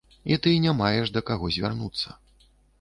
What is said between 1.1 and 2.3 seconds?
да каго звярнуцца.